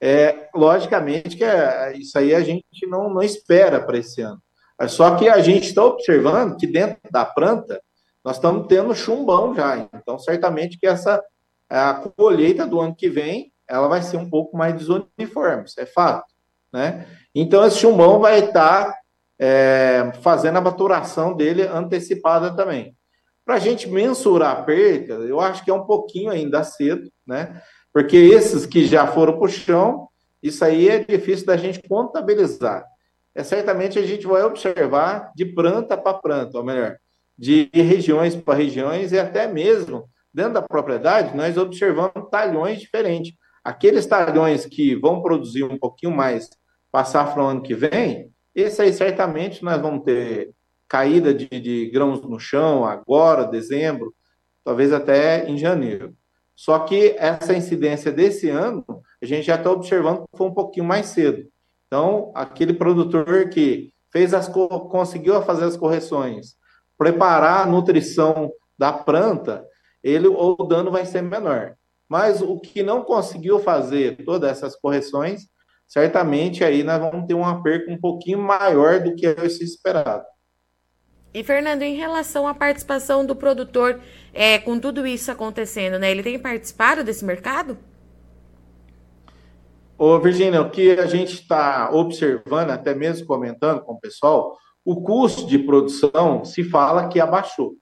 É, 0.00 0.48
logicamente 0.54 1.36
que 1.36 1.44
é, 1.44 1.96
isso 1.96 2.18
aí 2.18 2.34
a 2.34 2.40
gente 2.40 2.86
não, 2.86 3.12
não 3.12 3.22
espera 3.22 3.80
para 3.80 3.98
esse 3.98 4.20
ano. 4.20 4.40
É 4.78 4.88
só 4.88 5.16
que 5.16 5.28
a 5.28 5.40
gente 5.40 5.68
está 5.68 5.84
observando 5.84 6.56
que 6.56 6.66
dentro 6.66 6.98
da 7.10 7.24
planta 7.24 7.80
nós 8.24 8.36
estamos 8.36 8.66
tendo 8.66 8.94
chumbão 8.94 9.54
já. 9.54 9.88
Então, 9.94 10.18
certamente 10.18 10.78
que 10.78 10.86
essa 10.86 11.22
a 11.68 11.94
colheita 11.94 12.66
do 12.66 12.80
ano 12.80 12.94
que 12.94 13.08
vem 13.08 13.52
ela 13.68 13.86
vai 13.86 14.02
ser 14.02 14.16
um 14.16 14.28
pouco 14.28 14.56
mais 14.56 14.76
desuniforme, 14.76 15.64
isso 15.64 15.80
é 15.80 15.86
fato. 15.86 16.26
Né? 16.72 17.06
Então, 17.32 17.64
esse 17.64 17.78
chumbão 17.78 18.18
vai 18.18 18.40
estar 18.40 18.86
tá 18.86 18.99
é, 19.42 20.12
fazendo 20.20 20.58
a 20.58 20.60
maturação 20.60 21.34
dele 21.34 21.62
antecipada 21.62 22.54
também. 22.54 22.94
Para 23.42 23.54
a 23.54 23.58
gente 23.58 23.88
mensurar 23.88 24.52
a 24.52 24.62
perda, 24.62 25.14
eu 25.14 25.40
acho 25.40 25.64
que 25.64 25.70
é 25.70 25.74
um 25.74 25.86
pouquinho 25.86 26.30
ainda 26.30 26.62
cedo, 26.62 27.10
né? 27.26 27.62
Porque 27.90 28.16
esses 28.16 28.66
que 28.66 28.84
já 28.84 29.06
foram 29.06 29.38
para 29.38 29.46
o 29.46 29.48
chão, 29.48 30.08
isso 30.42 30.62
aí 30.62 30.88
é 30.88 31.02
difícil 31.02 31.46
da 31.46 31.56
gente 31.56 31.82
contabilizar. 31.88 32.84
É 33.34 33.42
certamente 33.42 33.98
a 33.98 34.06
gente 34.06 34.26
vai 34.26 34.42
observar 34.42 35.32
de 35.34 35.46
planta 35.46 35.96
para 35.96 36.18
planta, 36.18 36.58
ou 36.58 36.64
melhor, 36.64 36.98
de 37.36 37.70
regiões 37.72 38.36
para 38.36 38.58
regiões 38.58 39.10
e 39.10 39.18
até 39.18 39.48
mesmo 39.48 40.04
dentro 40.32 40.52
da 40.52 40.62
propriedade, 40.62 41.34
nós 41.34 41.56
observamos 41.56 42.28
talhões 42.30 42.78
diferentes. 42.78 43.34
Aqueles 43.64 44.06
talhões 44.06 44.66
que 44.66 44.94
vão 44.94 45.22
produzir 45.22 45.64
um 45.64 45.78
pouquinho 45.78 46.14
mais 46.14 46.50
para 46.92 47.04
safra 47.04 47.42
ano 47.42 47.62
que 47.62 47.74
vem, 47.74 48.30
esse 48.54 48.82
aí 48.82 48.92
certamente 48.92 49.64
nós 49.64 49.80
vamos 49.80 50.04
ter 50.04 50.52
caída 50.88 51.32
de, 51.32 51.48
de 51.48 51.90
grãos 51.90 52.22
no 52.22 52.40
chão 52.40 52.84
agora, 52.84 53.44
dezembro, 53.44 54.12
talvez 54.64 54.92
até 54.92 55.48
em 55.48 55.56
janeiro. 55.56 56.14
Só 56.56 56.80
que 56.80 57.14
essa 57.16 57.54
incidência 57.54 58.12
desse 58.12 58.48
ano, 58.48 58.84
a 59.22 59.24
gente 59.24 59.46
já 59.46 59.54
está 59.54 59.70
observando 59.70 60.24
que 60.30 60.36
foi 60.36 60.46
um 60.46 60.54
pouquinho 60.54 60.84
mais 60.84 61.06
cedo. 61.06 61.48
Então, 61.86 62.30
aquele 62.34 62.74
produtor 62.74 63.48
que 63.48 63.92
fez 64.12 64.34
as 64.34 64.48
conseguiu 64.48 65.40
fazer 65.42 65.64
as 65.64 65.76
correções, 65.76 66.56
preparar 66.98 67.62
a 67.62 67.66
nutrição 67.66 68.52
da 68.78 68.92
planta, 68.92 69.64
ele 70.02 70.28
o 70.28 70.54
dano 70.64 70.90
vai 70.90 71.06
ser 71.06 71.22
menor. 71.22 71.76
Mas 72.08 72.42
o 72.42 72.58
que 72.58 72.82
não 72.82 73.04
conseguiu 73.04 73.58
fazer 73.60 74.22
todas 74.24 74.50
essas 74.50 74.76
correções, 74.76 75.48
certamente 75.90 76.62
aí 76.62 76.84
nós 76.84 77.00
vamos 77.00 77.26
ter 77.26 77.34
uma 77.34 77.60
perca 77.62 77.90
um 77.90 77.98
pouquinho 77.98 78.38
maior 78.38 79.00
do 79.00 79.14
que 79.16 79.26
esse 79.26 79.64
esperado. 79.64 80.24
E 81.34 81.42
Fernando, 81.42 81.82
em 81.82 81.96
relação 81.96 82.46
à 82.46 82.54
participação 82.54 83.26
do 83.26 83.34
produtor 83.34 84.00
é, 84.32 84.58
com 84.58 84.78
tudo 84.78 85.06
isso 85.06 85.30
acontecendo, 85.30 85.98
né? 85.98 86.10
Ele 86.10 86.22
tem 86.22 86.38
participado 86.38 87.02
desse 87.04 87.24
mercado? 87.24 87.76
Ô, 89.98 90.18
Virginia, 90.18 90.62
o 90.62 90.70
que 90.70 90.92
a 90.92 91.06
gente 91.06 91.34
está 91.34 91.90
observando, 91.92 92.70
até 92.70 92.94
mesmo 92.94 93.26
comentando 93.26 93.82
com 93.82 93.92
o 93.92 94.00
pessoal, 94.00 94.56
o 94.84 95.02
custo 95.02 95.46
de 95.46 95.58
produção 95.58 96.44
se 96.44 96.64
fala 96.64 97.08
que 97.08 97.20
abaixou. 97.20 97.74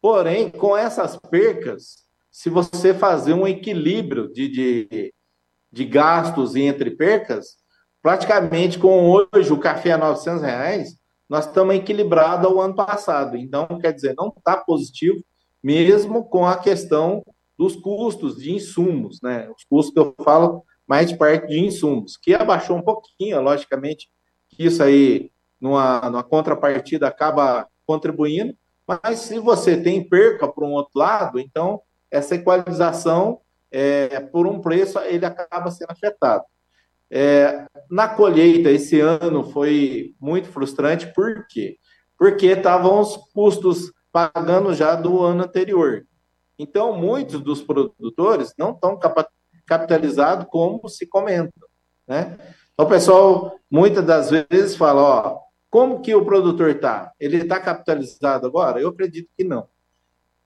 Porém, 0.00 0.50
com 0.50 0.76
essas 0.76 1.16
percas, 1.16 2.04
se 2.30 2.50
você 2.50 2.92
fazer 2.92 3.32
um 3.32 3.46
equilíbrio 3.46 4.30
de, 4.32 4.48
de 4.48 5.14
de 5.78 5.84
gastos 5.84 6.56
entre 6.56 6.90
percas, 6.90 7.56
praticamente 8.02 8.80
com 8.80 9.08
hoje 9.10 9.52
o 9.52 9.60
café 9.60 9.92
a 9.92 9.98
900 9.98 10.42
reais, 10.42 10.88
nós 11.28 11.46
estamos 11.46 11.76
equilibrados 11.76 12.44
ao 12.50 12.60
ano 12.60 12.74
passado. 12.74 13.36
Então, 13.36 13.66
quer 13.80 13.92
dizer, 13.92 14.12
não 14.18 14.34
está 14.36 14.56
positivo, 14.56 15.22
mesmo 15.62 16.24
com 16.24 16.44
a 16.44 16.56
questão 16.56 17.22
dos 17.56 17.76
custos 17.76 18.38
de 18.38 18.52
insumos, 18.52 19.20
né? 19.22 19.48
Os 19.56 19.64
custos 19.64 19.94
que 19.94 20.00
eu 20.00 20.14
falo 20.24 20.64
mais 20.84 21.10
de 21.10 21.16
parte 21.16 21.46
de 21.46 21.60
insumos, 21.60 22.16
que 22.16 22.34
abaixou 22.34 22.76
um 22.76 22.82
pouquinho, 22.82 23.40
logicamente, 23.40 24.08
que 24.48 24.64
isso 24.64 24.82
aí, 24.82 25.30
numa, 25.60 26.10
numa 26.10 26.24
contrapartida, 26.24 27.06
acaba 27.06 27.68
contribuindo, 27.86 28.52
mas 28.84 29.20
se 29.20 29.38
você 29.38 29.76
tem 29.80 30.08
perca 30.08 30.48
para 30.48 30.64
um 30.64 30.72
outro 30.72 30.98
lado, 30.98 31.38
então 31.38 31.80
essa 32.10 32.34
equalização 32.34 33.40
é, 33.70 34.20
por 34.20 34.46
um 34.46 34.60
preço, 34.60 34.98
ele 35.00 35.24
acaba 35.24 35.70
sendo 35.70 35.90
afetado. 35.90 36.44
É, 37.10 37.66
na 37.90 38.08
colheita, 38.08 38.70
esse 38.70 39.00
ano 39.00 39.44
foi 39.44 40.14
muito 40.20 40.48
frustrante, 40.48 41.12
por 41.14 41.46
quê? 41.46 41.78
Porque 42.18 42.46
estavam 42.46 43.00
os 43.00 43.16
custos 43.32 43.92
pagando 44.12 44.74
já 44.74 44.94
do 44.94 45.22
ano 45.22 45.44
anterior. 45.44 46.06
Então, 46.58 46.92
muitos 46.92 47.40
dos 47.40 47.62
produtores 47.62 48.52
não 48.58 48.72
estão 48.72 48.98
capitalizados 49.66 50.46
como 50.50 50.88
se 50.88 51.06
comenta. 51.06 51.52
Né? 52.06 52.36
Então, 52.74 52.86
o 52.86 52.88
pessoal, 52.88 53.58
muitas 53.70 54.04
das 54.04 54.30
vezes, 54.30 54.76
fala: 54.76 55.02
ó, 55.02 55.40
como 55.70 56.00
que 56.00 56.14
o 56.14 56.24
produtor 56.24 56.70
está? 56.70 57.12
Ele 57.20 57.38
está 57.38 57.60
capitalizado 57.60 58.46
agora? 58.46 58.80
Eu 58.80 58.88
acredito 58.88 59.30
que 59.36 59.44
não. 59.44 59.68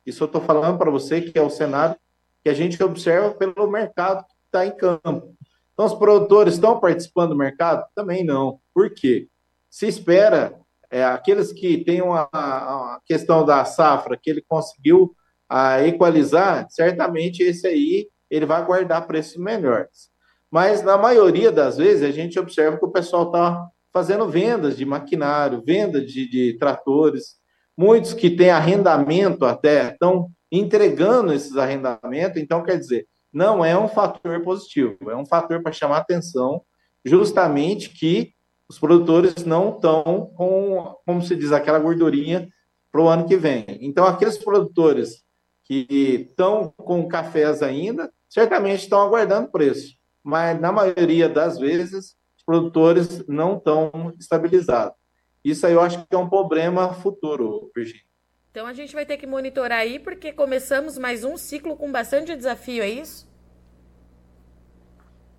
Isso 0.04 0.22
eu 0.22 0.26
estou 0.26 0.40
falando 0.40 0.76
para 0.76 0.90
você 0.90 1.20
que 1.20 1.38
é 1.38 1.42
o 1.42 1.50
cenário 1.50 1.96
que 2.42 2.50
a 2.50 2.54
gente 2.54 2.82
observa 2.82 3.30
pelo 3.30 3.70
mercado 3.70 4.24
que 4.26 4.34
está 4.46 4.66
em 4.66 4.76
campo. 4.76 5.34
Então, 5.72 5.86
os 5.86 5.94
produtores 5.94 6.54
estão 6.54 6.78
participando 6.78 7.30
do 7.30 7.36
mercado? 7.36 7.84
Também 7.94 8.24
não. 8.24 8.60
Por 8.74 8.90
quê? 8.90 9.28
Se 9.70 9.86
espera 9.86 10.54
é, 10.90 11.02
aqueles 11.04 11.52
que 11.52 11.82
têm 11.84 12.02
uma, 12.02 12.28
uma, 12.32 13.00
questão 13.06 13.44
da 13.44 13.64
safra 13.64 14.18
que 14.20 14.28
ele 14.28 14.44
conseguiu 14.46 15.16
a, 15.48 15.86
equalizar, 15.86 16.66
certamente 16.68 17.42
esse 17.42 17.66
aí 17.66 18.08
ele 18.30 18.44
vai 18.44 18.64
guardar 18.64 19.06
preços 19.06 19.36
melhores. 19.36 20.10
Mas 20.50 20.82
na 20.82 20.98
maioria 20.98 21.50
das 21.50 21.78
vezes 21.78 22.02
a 22.02 22.10
gente 22.10 22.38
observa 22.38 22.78
que 22.78 22.84
o 22.84 22.90
pessoal 22.90 23.26
está 23.26 23.66
fazendo 23.90 24.28
vendas 24.28 24.76
de 24.76 24.84
maquinário, 24.84 25.62
venda 25.64 26.00
de, 26.04 26.28
de 26.28 26.58
tratores, 26.58 27.36
muitos 27.76 28.12
que 28.12 28.30
têm 28.30 28.50
arrendamento 28.50 29.44
até 29.46 29.92
estão 29.92 30.30
entregando 30.52 31.32
esses 31.32 31.56
arrendamentos. 31.56 32.40
Então, 32.40 32.62
quer 32.62 32.78
dizer, 32.78 33.08
não 33.32 33.64
é 33.64 33.76
um 33.76 33.88
fator 33.88 34.42
positivo, 34.42 35.10
é 35.10 35.16
um 35.16 35.24
fator 35.24 35.62
para 35.62 35.72
chamar 35.72 35.96
atenção, 35.96 36.62
justamente 37.02 37.88
que 37.88 38.34
os 38.68 38.78
produtores 38.78 39.44
não 39.44 39.70
estão 39.70 40.30
com, 40.36 40.94
como 41.06 41.22
se 41.22 41.34
diz, 41.34 41.50
aquela 41.50 41.78
gordurinha 41.78 42.48
para 42.90 43.00
o 43.00 43.08
ano 43.08 43.26
que 43.26 43.36
vem. 43.36 43.64
Então, 43.80 44.04
aqueles 44.04 44.36
produtores 44.36 45.24
que 45.64 46.28
estão 46.28 46.72
com 46.76 47.08
cafés 47.08 47.62
ainda, 47.62 48.12
certamente 48.28 48.82
estão 48.82 49.00
aguardando 49.00 49.50
preço, 49.50 49.96
mas 50.22 50.60
na 50.60 50.70
maioria 50.70 51.28
das 51.28 51.58
vezes, 51.58 52.14
os 52.36 52.44
produtores 52.44 53.26
não 53.26 53.56
estão 53.56 54.12
estabilizados. 54.18 54.96
Isso 55.44 55.66
aí 55.66 55.72
eu 55.72 55.80
acho 55.80 56.06
que 56.06 56.14
é 56.14 56.18
um 56.18 56.28
problema 56.28 56.92
futuro, 56.92 57.70
Virginia. 57.74 58.11
Então 58.52 58.66
a 58.66 58.74
gente 58.74 58.94
vai 58.94 59.06
ter 59.06 59.16
que 59.16 59.26
monitorar 59.26 59.78
aí, 59.78 59.98
porque 59.98 60.30
começamos 60.30 60.98
mais 60.98 61.24
um 61.24 61.38
ciclo 61.38 61.74
com 61.74 61.90
bastante 61.90 62.36
desafio, 62.36 62.82
é 62.82 62.90
isso? 62.90 63.26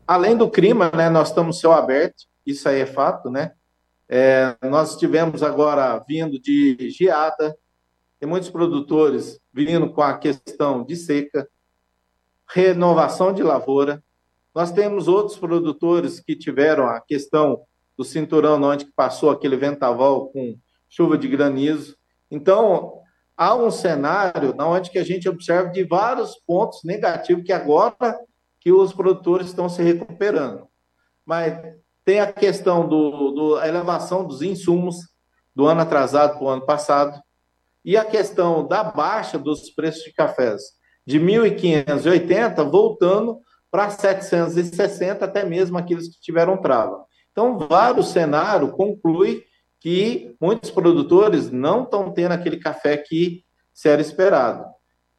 Além 0.07 0.35
do 0.35 0.49
clima, 0.49 0.89
né, 0.89 1.11
nós 1.11 1.27
estamos 1.29 1.59
céu 1.59 1.73
aberto, 1.73 2.23
isso 2.43 2.67
aí 2.67 2.81
é 2.81 2.87
fato, 2.87 3.29
né? 3.29 3.51
É, 4.09 4.57
nós 4.63 4.97
tivemos 4.97 5.43
agora 5.43 6.03
vindo 6.07 6.39
de 6.39 6.89
geada, 6.89 7.55
tem 8.19 8.27
muitos 8.27 8.49
produtores 8.49 9.39
vindo 9.53 9.91
com 9.91 10.01
a 10.01 10.17
questão 10.17 10.83
de 10.83 10.95
seca, 10.95 11.47
renovação 12.49 13.31
de 13.31 13.43
lavoura. 13.43 14.03
Nós 14.55 14.71
temos 14.71 15.07
outros 15.07 15.37
produtores 15.37 16.19
que 16.19 16.35
tiveram 16.35 16.87
a 16.87 16.99
questão 16.99 17.61
do 17.95 18.03
cinturão, 18.03 18.59
onde 18.63 18.85
passou 18.85 19.29
aquele 19.29 19.55
ventaval 19.55 20.29
com 20.29 20.57
chuva 20.89 21.15
de 21.15 21.27
granizo. 21.27 21.95
Então, 22.31 23.02
há 23.37 23.55
um 23.55 23.71
cenário 23.71 24.55
onde 24.59 24.89
que 24.89 24.99
a 24.99 25.03
gente 25.03 25.27
observa 25.27 25.69
de 25.69 25.83
vários 25.83 26.35
pontos 26.45 26.81
negativos 26.83 27.43
que 27.43 27.51
agora 27.51 28.17
que 28.59 28.71
os 28.71 28.93
produtores 28.93 29.47
estão 29.47 29.67
se 29.67 29.81
recuperando. 29.81 30.67
Mas 31.25 31.59
tem 32.05 32.19
a 32.19 32.31
questão 32.31 32.87
do, 32.87 33.31
do 33.31 33.61
elevação 33.61 34.25
dos 34.25 34.41
insumos 34.41 34.95
do 35.55 35.65
ano 35.65 35.81
atrasado 35.81 36.37
para 36.37 36.43
o 36.43 36.49
ano 36.49 36.65
passado 36.65 37.21
e 37.83 37.97
a 37.97 38.05
questão 38.05 38.67
da 38.67 38.83
baixa 38.83 39.37
dos 39.37 39.69
preços 39.69 40.03
de 40.03 40.13
cafés 40.13 40.61
de 41.05 41.19
1.580 41.19 42.69
voltando 42.69 43.39
para 43.69 43.89
760, 43.89 45.25
até 45.25 45.43
mesmo 45.43 45.77
aqueles 45.77 46.07
que 46.07 46.21
tiveram 46.21 46.61
trava. 46.61 47.03
Então, 47.31 47.57
vários 47.57 48.09
cenário 48.09 48.71
conclui 48.71 49.43
que 49.83 50.33
muitos 50.39 50.71
produtores 50.71 51.51
não 51.51 51.83
estão 51.83 52.09
tendo 52.09 52.31
aquele 52.31 52.55
café 52.55 52.95
que 52.95 53.43
se 53.73 53.89
era 53.89 54.01
esperado. 54.01 54.63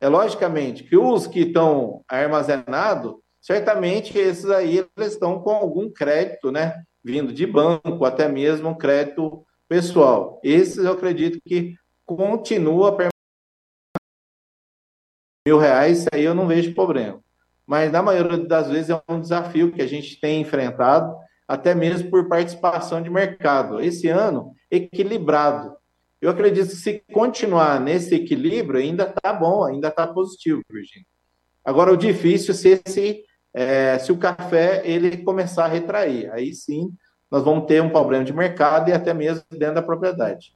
É 0.01 0.09
logicamente 0.09 0.83
que 0.83 0.97
os 0.97 1.27
que 1.27 1.41
estão 1.41 2.03
armazenados, 2.09 3.17
certamente 3.43 4.17
esses 4.17 4.49
aí 4.49 4.79
eles 4.97 5.13
estão 5.13 5.39
com 5.43 5.51
algum 5.51 5.91
crédito, 5.91 6.51
né? 6.51 6.83
Vindo 7.05 7.31
de 7.31 7.47
banco, 7.47 8.07
até 8.07 8.27
mesmo 8.27 8.79
crédito 8.79 9.45
pessoal. 9.69 10.41
Esses 10.43 10.79
eu 10.79 10.93
acredito 10.93 11.39
que 11.47 11.75
continua 12.07 12.97
mil 15.47 15.59
reais, 15.59 16.07
aí 16.11 16.25
eu 16.25 16.35
não 16.35 16.47
vejo 16.47 16.75
problema. 16.75 17.21
Mas 17.67 17.93
na 17.93 18.03
maioria 18.03 18.39
das 18.39 18.71
vezes 18.71 18.89
é 18.89 19.03
um 19.11 19.21
desafio 19.21 19.73
que 19.73 19.83
a 19.83 19.87
gente 19.87 20.19
tem 20.19 20.41
enfrentado 20.41 21.15
até 21.47 21.75
mesmo 21.75 22.11
por 22.11 22.29
participação 22.29 23.03
de 23.03 23.11
mercado. 23.11 23.81
Esse 23.81 24.09
ano, 24.09 24.53
equilibrado. 24.71 25.77
Eu 26.21 26.31
acredito 26.31 26.69
que 26.69 26.77
se 26.77 27.03
continuar 27.13 27.81
nesse 27.81 28.15
equilíbrio, 28.15 28.81
ainda 28.81 29.05
está 29.05 29.33
bom, 29.33 29.65
ainda 29.65 29.89
está 29.89 30.07
positivo, 30.07 30.63
Virginia. 30.71 31.07
Agora, 31.65 31.93
o 31.93 31.97
difícil 31.97 32.53
é 32.53 32.91
se, 32.91 33.25
é, 33.53 33.99
se 33.99 34.11
o 34.11 34.17
café 34.17 34.83
ele 34.85 35.19
começar 35.19 35.67
a 35.67 35.69
retrair. 35.69 36.31
Aí 36.33 36.55
sim, 36.55 36.93
nós 37.31 37.43
vamos 37.43 37.67
ter 37.67 37.83
um 37.83 37.91
problema 37.91 38.25
de 38.25 38.33
mercado 38.33 38.89
e 38.89 38.93
até 38.93 39.13
mesmo 39.13 39.45
dentro 39.51 39.77
da 39.77 39.83
propriedade. 39.83 40.55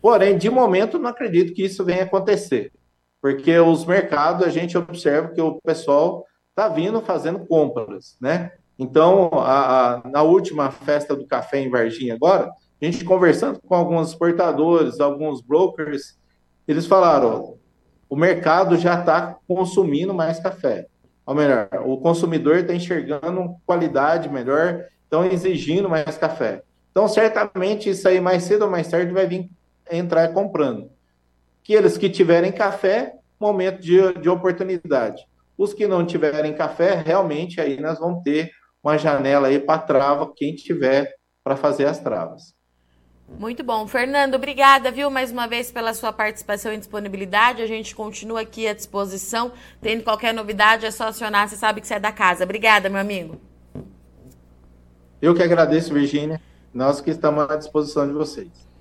Porém, 0.00 0.36
de 0.36 0.50
momento, 0.50 0.98
não 0.98 1.10
acredito 1.10 1.54
que 1.54 1.64
isso 1.64 1.84
venha 1.84 2.02
acontecer, 2.02 2.72
porque 3.20 3.58
os 3.58 3.84
mercados, 3.84 4.46
a 4.46 4.50
gente 4.50 4.76
observa 4.76 5.28
que 5.28 5.40
o 5.40 5.60
pessoal 5.62 6.26
está 6.50 6.68
vindo 6.68 7.00
fazendo 7.00 7.46
compras, 7.46 8.16
né? 8.20 8.52
Então, 8.78 9.30
a, 9.34 9.94
a, 9.94 10.08
na 10.08 10.22
última 10.22 10.70
festa 10.70 11.14
do 11.14 11.26
café 11.26 11.60
em 11.60 11.70
Varginha 11.70 12.14
agora, 12.14 12.50
a 12.80 12.84
gente 12.84 13.04
conversando 13.04 13.60
com 13.60 13.74
alguns 13.74 14.08
exportadores, 14.08 14.98
alguns 14.98 15.40
brokers, 15.40 16.18
eles 16.66 16.86
falaram, 16.86 17.56
o 18.08 18.16
mercado 18.16 18.76
já 18.76 18.98
está 18.98 19.36
consumindo 19.46 20.12
mais 20.12 20.40
café. 20.40 20.86
Ou 21.24 21.34
melhor, 21.34 21.68
o 21.84 21.96
consumidor 21.98 22.58
está 22.58 22.74
enxergando 22.74 23.54
qualidade 23.64 24.28
melhor, 24.28 24.84
estão 25.04 25.24
exigindo 25.24 25.88
mais 25.88 26.18
café. 26.18 26.62
Então, 26.90 27.06
certamente, 27.06 27.88
isso 27.88 28.06
aí 28.08 28.20
mais 28.20 28.42
cedo 28.42 28.62
ou 28.62 28.70
mais 28.70 28.88
tarde 28.88 29.12
vai 29.12 29.26
vir 29.26 29.48
entrar 29.90 30.28
comprando. 30.32 30.90
Aqueles 31.62 31.96
que 31.96 32.10
tiverem 32.10 32.50
café, 32.50 33.14
momento 33.38 33.80
de, 33.80 34.12
de 34.14 34.28
oportunidade. 34.28 35.24
Os 35.56 35.72
que 35.72 35.86
não 35.86 36.04
tiverem 36.04 36.54
café, 36.54 36.94
realmente 36.94 37.60
aí 37.60 37.80
nós 37.80 37.98
vamos 37.98 38.22
ter 38.22 38.50
uma 38.82 38.98
janela 38.98 39.48
aí 39.48 39.58
para 39.58 39.78
trava, 39.78 40.32
quem 40.34 40.54
tiver 40.54 41.14
para 41.44 41.56
fazer 41.56 41.86
as 41.86 41.98
travas. 41.98 42.54
Muito 43.38 43.64
bom. 43.64 43.86
Fernando, 43.86 44.34
obrigada, 44.34 44.90
viu, 44.90 45.10
mais 45.10 45.30
uma 45.30 45.46
vez 45.46 45.70
pela 45.70 45.94
sua 45.94 46.12
participação 46.12 46.72
e 46.72 46.76
disponibilidade. 46.76 47.62
A 47.62 47.66
gente 47.66 47.94
continua 47.94 48.42
aqui 48.42 48.66
à 48.66 48.74
disposição. 48.74 49.52
Tendo 49.80 50.02
qualquer 50.02 50.34
novidade, 50.34 50.84
é 50.84 50.90
só 50.90 51.08
acionar. 51.08 51.48
Você 51.48 51.56
sabe 51.56 51.80
que 51.80 51.86
você 51.86 51.94
é 51.94 52.00
da 52.00 52.12
casa. 52.12 52.44
Obrigada, 52.44 52.88
meu 52.88 53.00
amigo. 53.00 53.40
Eu 55.20 55.34
que 55.34 55.42
agradeço, 55.42 55.94
Virgínia. 55.94 56.40
Nós 56.74 57.00
que 57.00 57.10
estamos 57.10 57.48
à 57.50 57.56
disposição 57.56 58.06
de 58.06 58.12
vocês. 58.12 58.71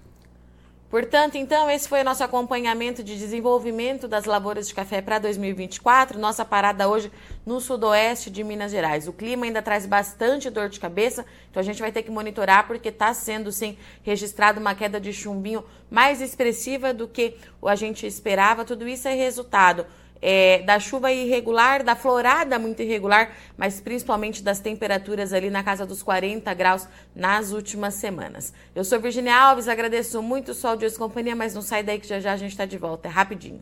Portanto, 0.91 1.37
então, 1.37 1.69
esse 1.69 1.87
foi 1.87 2.01
o 2.01 2.03
nosso 2.03 2.21
acompanhamento 2.21 3.01
de 3.01 3.17
desenvolvimento 3.17 4.09
das 4.09 4.25
lavouras 4.25 4.67
de 4.67 4.75
café 4.75 5.01
para 5.01 5.19
2024. 5.19 6.19
Nossa 6.19 6.43
parada 6.43 6.89
hoje 6.89 7.09
no 7.45 7.61
sudoeste 7.61 8.29
de 8.29 8.43
Minas 8.43 8.73
Gerais. 8.73 9.07
O 9.07 9.13
clima 9.13 9.45
ainda 9.45 9.61
traz 9.61 9.85
bastante 9.85 10.49
dor 10.49 10.67
de 10.67 10.81
cabeça, 10.81 11.25
então 11.49 11.61
a 11.61 11.63
gente 11.63 11.79
vai 11.79 11.93
ter 11.93 12.03
que 12.03 12.11
monitorar 12.11 12.67
porque 12.67 12.89
está 12.89 13.13
sendo, 13.13 13.53
sim, 13.53 13.77
registrado 14.03 14.59
uma 14.59 14.75
queda 14.75 14.99
de 14.99 15.13
chumbinho 15.13 15.63
mais 15.89 16.19
expressiva 16.19 16.93
do 16.93 17.07
que 17.07 17.37
a 17.65 17.75
gente 17.75 18.05
esperava. 18.05 18.65
Tudo 18.65 18.85
isso 18.85 19.07
é 19.07 19.13
resultado 19.13 19.85
é, 20.21 20.61
da 20.63 20.79
chuva 20.79 21.11
irregular, 21.11 21.83
da 21.83 21.95
florada 21.95 22.59
muito 22.59 22.81
irregular, 22.81 23.31
mas 23.57 23.81
principalmente 23.81 24.43
das 24.43 24.59
temperaturas 24.59 25.33
ali 25.33 25.49
na 25.49 25.63
casa 25.63 25.85
dos 25.85 26.03
40 26.03 26.53
graus 26.53 26.87
nas 27.15 27.51
últimas 27.51 27.95
semanas. 27.95 28.53
Eu 28.75 28.83
sou 28.83 28.99
Virginia 28.99 29.35
Alves, 29.35 29.67
agradeço 29.67 30.21
muito 30.21 30.51
o 30.51 30.53
sol 30.53 30.75
de 30.75 30.89
companhia, 30.91 31.35
mas 31.35 31.55
não 31.55 31.61
sai 31.61 31.83
daí 31.83 31.99
que 31.99 32.07
já 32.07 32.19
já 32.19 32.33
a 32.33 32.37
gente 32.37 32.51
está 32.51 32.65
de 32.65 32.77
volta, 32.77 33.07
é 33.07 33.11
rapidinho. 33.11 33.61